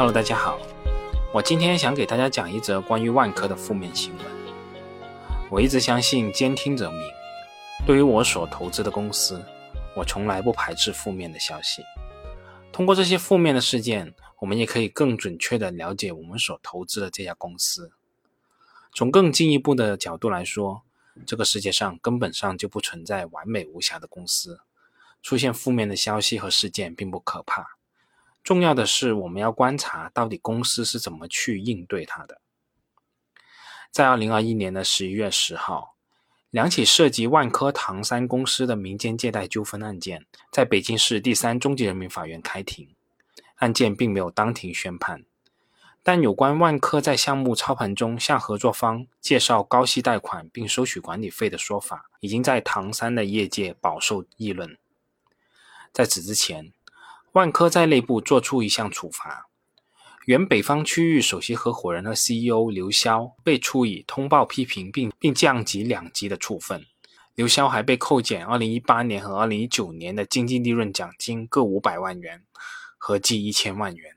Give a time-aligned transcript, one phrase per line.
[0.00, 0.58] Hello，大家好，
[1.30, 4.26] 我今天想给大家讲一则关于万科的负面新闻。
[5.50, 7.02] 我一直相信兼听则明，
[7.84, 9.44] 对于我所投资的公司，
[9.94, 11.84] 我从来不排斥负面的消息。
[12.72, 17.92] 通过这些负面的事件，我们也可以更准确地了解我们所投资的这家公司。
[18.94, 20.80] 从更进一步的角度来说，
[21.26, 24.60] 这个世界上根本上就不存在完美无瑕的公司，
[25.22, 27.76] 出现负面的消息和事件并不可怕。
[28.42, 32.40] 重要的是，我们要观察到底公司是怎么去应对它的。
[33.90, 35.96] 在二零二一年的十一月十号，
[36.50, 42.94] 两起涉及万科唐山公司的民间借贷纠纷案件，在北京市第三中级人民法院开庭。
[43.56, 45.22] 案件并没有当庭宣判，
[46.02, 54.78] 但有关万科在项目操盘中向合作方介绍高息贷款并收取管理费的说法，已经在唐山的业界饱受议论。
[55.92, 56.72] 在此之前，
[57.32, 59.48] 万科在内部做出一项处罚，
[60.26, 66.84] 原北方区域首席合伙人和 CEO 刘潇被处以通报批评并并降级两级的处分。
[67.36, 72.42] 刘潇还被扣减2018年和2019年的经济利润奖金各五百万元，
[72.98, 74.16] 合计一千万元。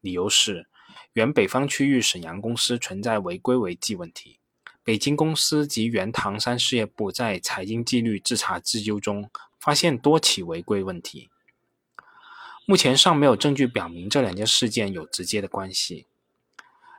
[0.00, 0.66] 理由是
[1.12, 4.40] 原北方区域沈阳公司存在违规违纪问题，
[4.82, 11.30] 北京公司及原唐山事业部在财经纪律自查自纠中发现多起违规问题。
[12.64, 16.06] 目前尚没有证据表明这两件事件有直接的关系，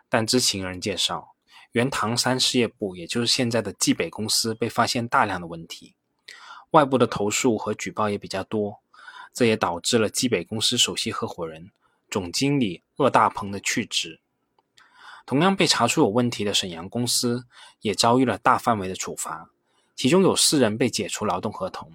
[0.09, 1.35] 但知情人介绍，
[1.71, 5.95] 原唐山事业部，也就是现在的冀北公司，被发现大量的问题，
[6.71, 8.81] 外部的投诉和举报也比较多，
[9.33, 11.71] 这也导致了冀北公司首席合伙人、
[12.09, 14.19] 总经理鄂大鹏的去职。
[15.25, 17.45] 同样被查出有问题的沈阳公司，
[17.79, 19.49] 也遭遇了大范围的处罚，
[19.95, 21.93] 其中有四人被解除劳动合同。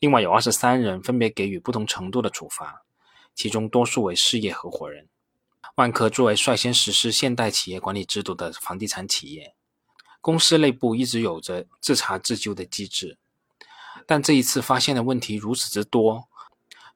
[0.00, 2.82] 另外有二十三人分别给予不同程度的处罚，
[3.34, 5.08] 其中多数为事业合伙人。
[5.76, 9.54] 万科作为率先实施现代企业管理制度的房地产企业，
[10.22, 13.18] 公司内部一直有着自查自纠的机制，
[14.06, 16.28] 但这一次发现的问题如此之多，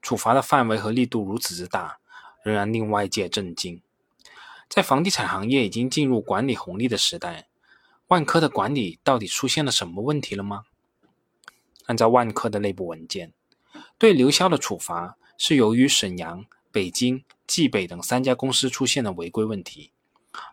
[0.00, 1.98] 处罚的范围和力度如此之大，
[2.42, 3.82] 仍然令外界震惊。
[4.68, 7.48] 在房地产行业已经进入管理红利的时代，
[8.08, 10.64] 万科的管理到底出现了什么问题了吗？
[11.86, 13.32] 按照万科的内部文件，
[13.98, 19.90] 对刘潇的处罚是由于沈阳、北京、冀北等三家公司出现了违规问题。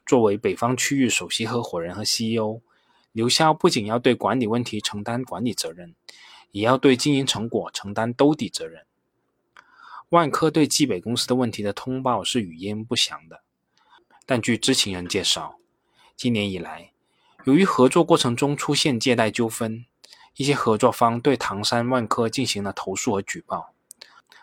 [0.06, 2.62] 作为北方区域首席合伙人和 CEO，
[3.12, 5.96] 刘潇不仅要对管理问题承担管理责任，
[6.52, 8.86] 也要对经营成果承担兜底责任。
[10.10, 13.42] 万科对冀北公司的问题的通报是语焉不详的，
[14.26, 15.56] 但据知情人介绍，
[16.16, 16.92] 今年以来，
[17.46, 19.86] 由于合作过程中出现借贷纠纷。
[20.36, 23.74] 一些合作方对唐山万科进行了投诉和举报，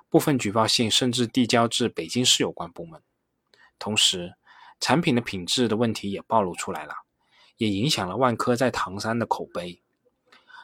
[0.09, 3.00] 部分举报信甚至递交至北京市有关部门。
[3.78, 4.34] 同时，
[4.78, 6.94] 产品的品质的问题也暴露出来了，
[7.56, 9.81] 也影响了万科在唐山的口碑。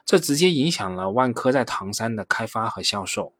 [0.05, 3.33] 这直接影响了万科在唐山的开发和销售。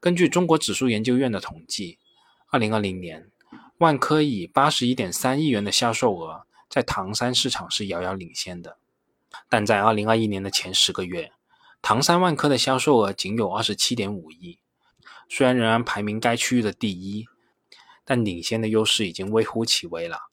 [0.00, 1.98] 根据中国指数研究院的统计，
[2.48, 3.30] 二零二零年，
[3.78, 8.76] 万科以八十一点三亿元的销售额，在唐山市场是遥遥领先的。
[9.48, 11.32] 但在2021年的前十个月，
[11.82, 14.58] 唐山万科的销售额仅有27.5亿，
[15.28, 17.26] 虽然仍然排名该区域的第一，
[18.04, 20.28] 但领先的优势已经微乎其微了。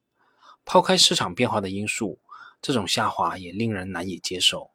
[0.64, 2.20] 抛开市场变化的因素，
[2.62, 4.72] 这种下滑也令人难以接受。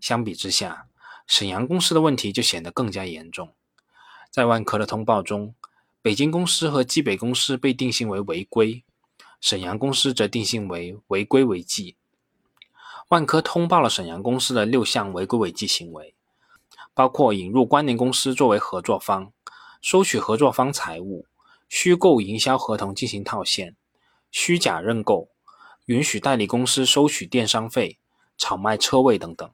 [0.00, 0.88] 相比之下，
[1.26, 3.54] 沈阳公司的问题就显得更加严重。
[4.30, 5.54] 在万科的通报中，
[6.02, 8.82] 北京公司和冀北公司被定性为违规，
[9.40, 11.96] 沈阳公司则定性为违规违纪。
[13.12, 16.14] 万科通报了沈阳公司的六项违规违纪行为，
[16.94, 19.30] 包括引入关联公司作为合作方，
[19.82, 21.26] 收取合作方财物，
[21.68, 23.76] 虚构营销合同进行套现，
[24.30, 25.28] 虚假认购，
[25.84, 27.98] 允许代理公司收取电商费，
[28.38, 29.50] 炒卖车位等等。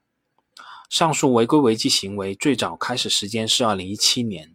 [0.89, 4.55] 上述违规违纪行为最早开始时间是二零一七年，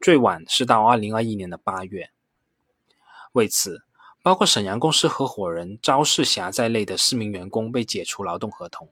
[0.00, 2.10] 最晚是到二零二一年的八月。
[3.32, 3.84] 为此。
[4.22, 8.88] 包括沈阳公司合伙人招世霞在内的四名员工被解除劳动合同，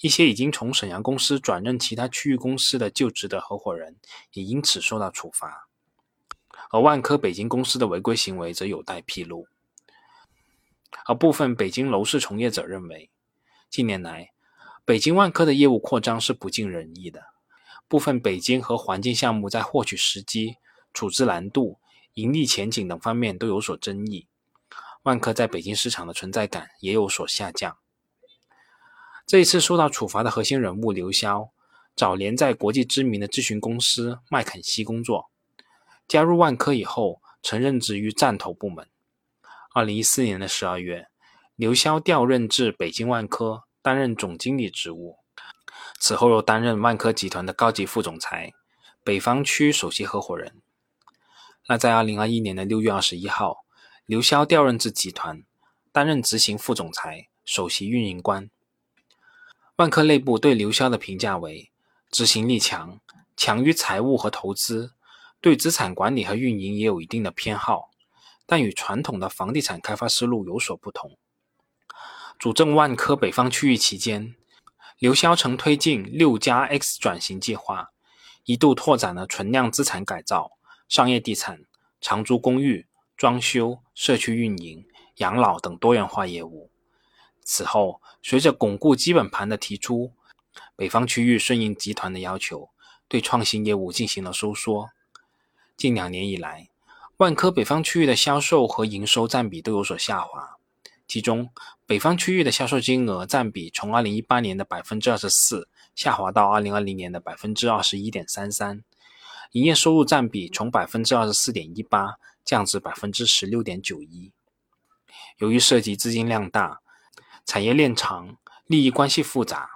[0.00, 3.96] 一些已经从沈阳公司转任其他区域公司的就职的合伙人
[4.32, 5.66] 也因此受到处罚，
[6.70, 9.48] 而万科北京公司的违规行为则有待披露。
[11.06, 13.08] 而部分北京楼市从业者认为，
[13.70, 14.32] 近年来
[14.84, 17.22] 北京万科的业务扩张是不尽人意的，
[17.88, 20.58] 部分北京和环境项目在获取时机、
[20.92, 21.78] 处置难度、
[22.12, 24.28] 盈利前景等方面都有所争议。
[25.04, 27.76] 万科在北京市场的存在感也有所下降。
[29.26, 31.50] 这一次受到处罚的核心人物刘潇，
[31.94, 35.30] 早年在国际知名的咨询公司麦肯锡工作，
[36.08, 38.88] 加入万科以后，曾任职于战投部门。
[39.74, 41.08] 二零一四年的十二月，
[41.54, 45.18] 刘潇调任至北京万科，担任总经理职务。
[46.00, 48.52] 此后又担任万科集团的高级副总裁、
[49.02, 50.62] 北方区首席合伙人。
[51.68, 53.63] 那在二零二一年的六月二十一号，
[54.06, 55.42] 刘潇调任至集团，
[55.90, 58.50] 担任执行副总裁、首席运营官。
[59.76, 61.70] 万科内部对刘潇的评价为：
[62.10, 63.00] 执行力强，
[63.34, 64.92] 强于财务和投资，
[65.40, 67.88] 对资产管理和运营也有一定的偏好，
[68.44, 71.16] 但与传统的房地产开发思路有所不同。
[72.38, 74.34] 主政万科北方区域期间。
[74.98, 77.90] 刘潇曾推进六加 X 转型计划，
[78.44, 80.52] 一度拓展了存量资产改造、
[80.88, 81.64] 商业地产、
[82.00, 82.86] 长租公寓、
[83.16, 84.84] 装修、社区运营、
[85.16, 86.70] 养老等多元化业务。
[87.42, 90.12] 此后，随着巩固基本盘的提出，
[90.76, 92.70] 北方区域顺应集团的要求，
[93.06, 94.90] 对创新业务进行了收缩。
[95.76, 96.68] 近两年以来，
[97.18, 100.56] 万科北方区域的销售和营收占比都有所下滑。
[101.06, 101.50] 其中，
[101.86, 108.82] 北方区域的销售金额占比从2018年的百分之二十四下滑到2020年的百分之二十一点三三，
[109.52, 114.32] 营业收入占比从百分之二十四点一八降至百分之十六点九一。
[115.38, 116.80] 由于涉及资金量大、
[117.44, 118.36] 产业链长、
[118.66, 119.70] 利益关系复杂，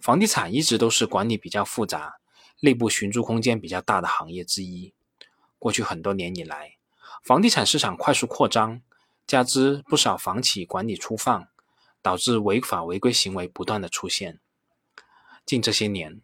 [0.00, 2.16] 房地产一直都是管理比较复杂、
[2.60, 4.94] 内部寻租空间比较大的行业之一。
[5.58, 6.76] 过去很多年以来，
[7.22, 8.82] 房地产市场快速扩张。
[9.24, 11.46] 加之不少房企管理粗放，
[12.02, 14.40] 导致违法违规行为不断的出现。
[15.46, 16.20] 近这些年，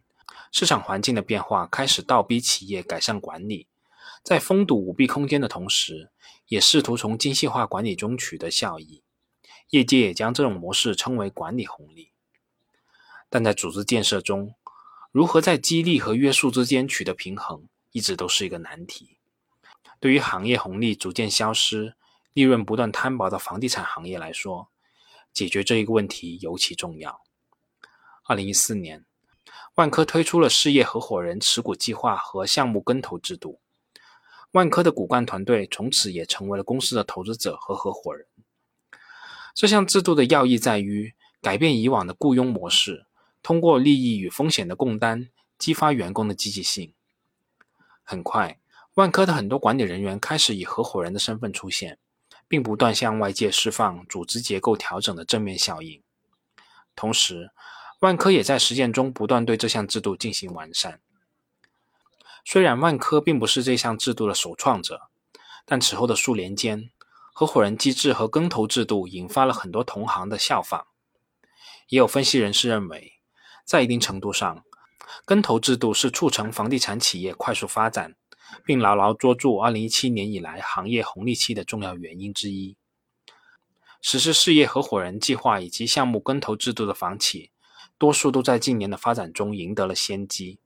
[0.51, 3.67] 市场环境的变化开始倒逼企业改善管理，
[4.23, 6.11] 在封堵舞弊空间的同时，
[6.47, 9.03] 也试图从精细化管理中取得效益。
[9.69, 12.11] 业界也将这种模式称为管理红利。
[13.29, 14.55] 但在组织建设中，
[15.11, 19.17] 如何在激励和约束之间取得平衡，一直都是一个难题。
[19.99, 21.95] 对于行业红利逐渐消失，
[22.33, 24.69] 利润不断摊薄的房地产行业来说，
[25.33, 27.21] 解决这一个问题尤其重要。
[28.23, 29.05] 二零一四年，
[29.75, 33.59] 万科推出了事业合伙人持股计划和项目跟投制度，
[34.51, 38.27] 万科的骨干团队从此也成为了公司的投资者和合伙人。
[39.53, 43.05] 这项制度的要义在于改变以往的雇佣模式，
[43.41, 46.93] 通过利益与风险的共担，激发员工的积极性。
[48.03, 48.59] 很快，
[48.95, 51.99] 万科的很多管理人员开始以合伙人的身份出现。
[52.49, 56.01] 并不断向外界释放组织结构调整的正面效应。
[56.95, 57.51] 同时，
[57.99, 60.99] 万科也在实践中不断对这项制度进行完善。
[62.51, 65.11] 虽然万科并不是这项制度的首创者，
[65.67, 66.89] 但此后的数年间，
[67.31, 70.87] 合伙人机制和跟投制度引发了很多同行的效仿。
[71.89, 73.19] 也有分析人士认为，
[73.63, 74.63] 在一定程度上，
[75.27, 78.15] 跟投制度是促成房地产企业快速发展。
[78.65, 82.75] 并牢牢捉住2017年以来行业红利期的重要原因之一。
[84.01, 87.51] 实施事业合伙人计划以及项目跟投制度的房企，
[87.99, 90.57] 多数都在近年的发展中赢得了先机。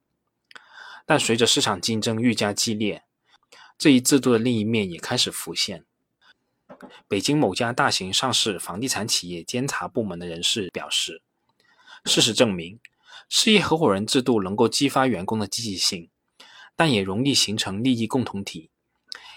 [1.06, 3.04] 但随着市场竞争愈加激烈，
[3.78, 5.86] 这一制度的另一面也开始浮现。
[7.08, 11.22] 北京某家大型上市房地产企业监察部门的人士表示
[12.06, 12.80] ：“事实证明，
[13.30, 16.10] 事业合伙人制度能够激发员工的积极性。”
[16.76, 18.72] 但也容易形成利益共同体。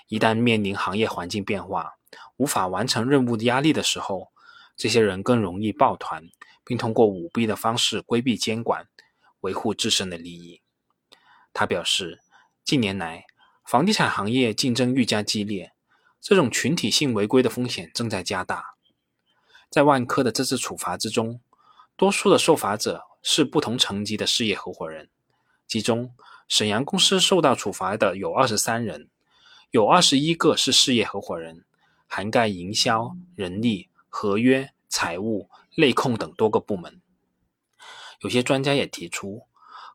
[0.08, 1.96] 一旦面临行业环境变化、
[2.38, 4.32] 无法完成任务的压力的时候，
[4.74, 6.26] 这些人更容易抱团，
[6.64, 8.88] 并通过舞弊的方式规避监管，
[9.40, 10.62] 维护自身的利益。
[11.58, 12.20] 他表示，
[12.62, 13.24] 近年来
[13.64, 15.72] 房地产行业竞争愈加激烈，
[16.20, 18.74] 这种群体性违规的风险正在加大。
[19.70, 21.40] 在万科的这次处罚之中，
[21.96, 25.08] 多数的受罚者是不同层级的事业合伙人，
[25.66, 26.14] 其中。
[26.46, 29.08] 沈阳公司受到处罚的有二十三人，
[29.70, 31.64] 有二十一个是事业合伙人，
[32.06, 37.00] 涵盖营销、人力、合约、财务、内控等多个部门。
[38.20, 39.46] 有些专家也提出，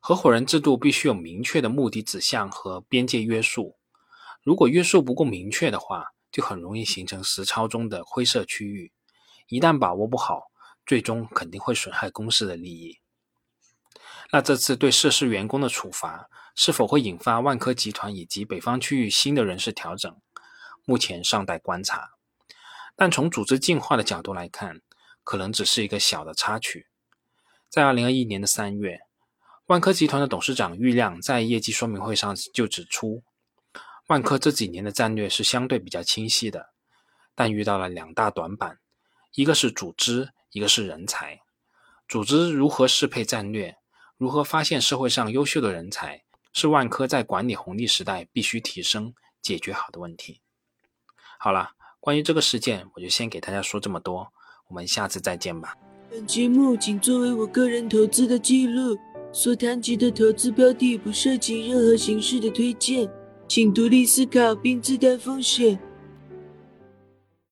[0.03, 3.77] 合伙人制度必须有明确的目的指向和边界约束。
[4.41, 8.91] 如果约束不够明确的话，就很容易形成实操中的灰色区域。
[9.48, 10.46] 一旦把握不好，
[10.88, 12.98] 最终肯定会损害公司的利益。
[14.31, 20.20] 那这次对涉事员工的处罚是否会引发万科集团以及北方区域新的人事调整？
[20.84, 22.10] 目前尚待观察。
[22.96, 24.81] 但从组织进化的角度来看，
[25.24, 26.88] 可能只是一个小的插曲。
[27.70, 29.01] 在二零二一年的三月，
[29.72, 33.24] 万科集团的董事长郁亮在业绩说明会上就指出，
[34.08, 36.72] 万科这几年的战略是相对比较清晰的，
[37.34, 38.80] 但遇到了两大短板，
[39.34, 41.40] 一个是组织，一个是人才。
[42.06, 43.78] 组织如何适配战略？
[44.18, 50.42] 如何发现社会上优秀的人才，是万科在管理红利时代必须提升、解决好的问题。
[51.40, 51.70] 好了，
[52.01, 54.34] 关于这个事件，我就先给大家说这么多，
[54.68, 55.78] 我们下次再见吧。
[56.10, 59.00] 本节目仅作为我个人投资的记录，
[59.33, 63.09] 所谈及的投资标的不涉及任何形式的推荐，
[63.47, 65.79] 请独立思考并自担风险。